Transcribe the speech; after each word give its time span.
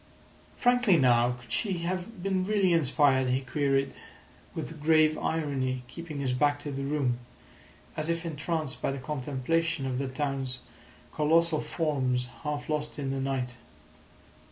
"Frankly 0.57 0.97
now, 0.97 1.33
could 1.39 1.51
she 1.51 1.73
have 1.83 2.23
been 2.23 2.43
really 2.43 2.73
inspired?" 2.73 3.27
he 3.27 3.41
queried, 3.41 3.93
with 4.55 4.81
grave 4.81 5.15
irony, 5.15 5.83
keeping 5.87 6.19
his 6.21 6.33
back 6.33 6.57
to 6.61 6.71
the 6.71 6.81
room, 6.81 7.19
as 7.95 8.09
if 8.09 8.25
entranced 8.25 8.81
by 8.81 8.91
the 8.91 8.97
contemplation 8.97 9.85
of 9.85 9.99
the 9.99 10.07
town's 10.07 10.57
colossal 11.13 11.61
forms 11.61 12.29
half 12.41 12.67
lost 12.67 12.97
in 12.97 13.11
the 13.11 13.19
night. 13.21 13.57